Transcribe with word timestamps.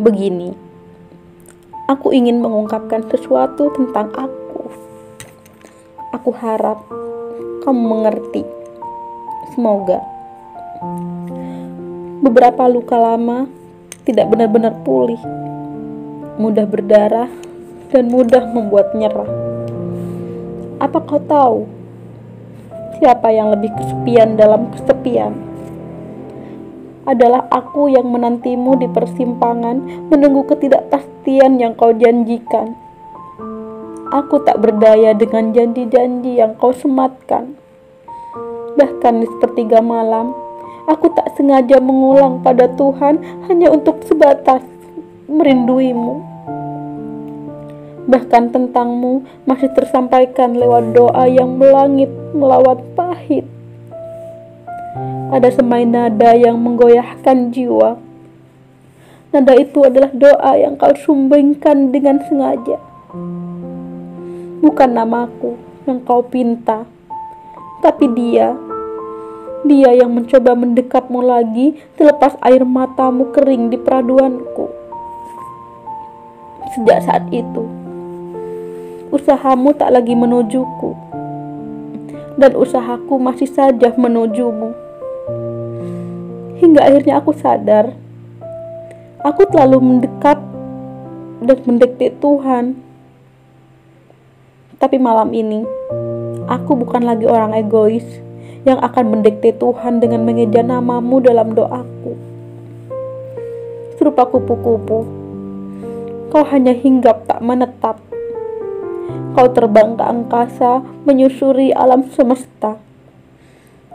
Begini, 0.00 0.56
aku 1.84 2.08
ingin 2.16 2.40
mengungkapkan 2.40 3.04
sesuatu 3.12 3.68
tentang 3.76 4.08
aku. 4.16 4.72
Aku 6.16 6.32
harap 6.40 6.88
kamu 7.60 7.84
mengerti. 7.84 8.40
Semoga 9.52 10.00
beberapa 12.24 12.64
luka 12.64 12.96
lama 12.96 13.44
tidak 14.08 14.32
benar-benar 14.32 14.72
pulih, 14.88 15.20
mudah 16.40 16.64
berdarah, 16.64 17.28
dan 17.92 18.08
mudah 18.08 18.48
membuat 18.56 18.96
nyerah. 18.96 19.28
Apa 20.80 20.96
kau 21.04 21.20
tahu 21.28 21.68
siapa 22.96 23.28
yang 23.36 23.52
lebih 23.52 23.68
kesepian 23.76 24.40
dalam 24.40 24.72
kesepian? 24.72 25.49
Adalah 27.08 27.48
aku 27.48 27.88
yang 27.88 28.08
menantimu 28.12 28.76
di 28.76 28.88
persimpangan, 28.90 30.08
menunggu 30.12 30.44
ketidakpastian 30.52 31.56
yang 31.56 31.72
kau 31.72 31.92
janjikan. 31.96 32.76
Aku 34.10 34.42
tak 34.42 34.58
berdaya 34.58 35.14
dengan 35.14 35.54
janji-janji 35.54 36.42
yang 36.42 36.58
kau 36.58 36.74
sematkan. 36.74 37.54
Bahkan 38.74 39.14
di 39.22 39.26
sepertiga 39.38 39.78
malam, 39.78 40.34
aku 40.90 41.14
tak 41.14 41.30
sengaja 41.38 41.78
mengulang 41.78 42.42
pada 42.42 42.66
Tuhan 42.74 43.46
hanya 43.46 43.70
untuk 43.70 44.02
sebatas 44.04 44.66
merinduimu. 45.30 46.26
Bahkan 48.10 48.50
tentangmu 48.50 49.22
masih 49.46 49.70
tersampaikan 49.70 50.58
lewat 50.58 50.90
doa 50.90 51.30
yang 51.30 51.54
melangit 51.54 52.10
melawat 52.34 52.82
pahit 52.98 53.46
ada 55.30 55.46
semai 55.46 55.86
nada 55.86 56.34
yang 56.34 56.58
menggoyahkan 56.58 57.54
jiwa. 57.54 58.02
Nada 59.30 59.54
itu 59.54 59.86
adalah 59.86 60.10
doa 60.10 60.58
yang 60.58 60.74
kau 60.74 60.90
sumbangkan 60.90 61.94
dengan 61.94 62.18
sengaja. 62.26 62.82
Bukan 64.58 64.90
namaku 64.90 65.54
yang 65.86 66.02
kau 66.02 66.26
pinta, 66.26 66.82
tapi 67.78 68.10
dia. 68.10 68.58
Dia 69.62 70.02
yang 70.02 70.10
mencoba 70.10 70.58
mendekapmu 70.58 71.22
lagi 71.22 71.78
selepas 71.94 72.34
air 72.42 72.66
matamu 72.66 73.30
kering 73.30 73.70
di 73.70 73.78
peraduanku. 73.78 74.66
Sejak 76.74 77.06
saat 77.06 77.24
itu, 77.30 77.70
usahamu 79.14 79.78
tak 79.78 79.94
lagi 79.94 80.18
menujuku, 80.18 80.90
dan 82.34 82.58
usahaku 82.58 83.14
masih 83.22 83.46
saja 83.46 83.94
menujumu 83.94 84.89
hingga 86.60 86.84
akhirnya 86.84 87.18
aku 87.18 87.32
sadar 87.32 87.96
aku 89.20 89.44
terlalu 89.48 89.78
mendekat 89.80 90.38
dan 91.40 91.58
mendekati 91.64 92.12
Tuhan. 92.20 92.76
Tapi 94.80 94.96
malam 94.96 95.28
ini, 95.36 95.64
aku 96.48 96.72
bukan 96.72 97.04
lagi 97.04 97.28
orang 97.28 97.52
egois 97.52 98.04
yang 98.64 98.80
akan 98.80 99.16
mendekati 99.16 99.56
Tuhan 99.56 100.00
dengan 100.00 100.24
mengeja 100.24 100.64
namamu 100.64 101.20
dalam 101.20 101.52
doaku. 101.52 102.16
Serupa 104.00 104.24
kupu-kupu, 104.24 105.04
kau 106.32 106.44
hanya 106.48 106.72
hinggap 106.72 107.28
tak 107.28 107.44
menetap. 107.44 108.00
Kau 109.36 109.46
terbang 109.52 109.94
ke 109.94 110.04
angkasa 110.04 110.80
menyusuri 111.04 111.70
alam 111.76 112.08
semesta. 112.08 112.80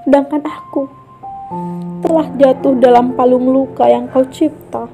Sedangkan 0.06 0.46
aku 0.46 1.05
telah 2.02 2.28
jatuh 2.42 2.74
dalam 2.82 3.14
palung 3.14 3.54
luka 3.54 3.86
yang 3.86 4.10
kau 4.10 4.26
cipta. 4.30 4.90